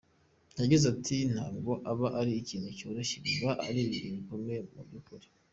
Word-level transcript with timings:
Yagize 0.61 0.85
ati 0.93 1.17
“Ntabwo 1.33 1.71
aba 1.91 2.07
ari 2.19 2.31
ikintu 2.41 2.69
cyoroshye, 2.77 3.15
biba 3.25 3.51
ari 3.67 3.79
ibihe 3.85 4.07
bikomeye 4.15 4.59
mu 4.73 4.81
by’ukuri. 4.87 5.27